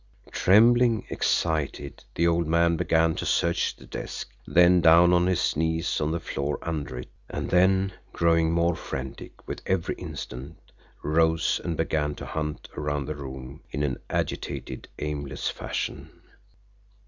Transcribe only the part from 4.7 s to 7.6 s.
down on his knees on the floor under it; and